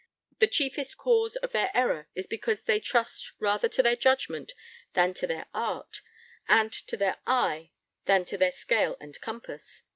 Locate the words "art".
5.53-6.01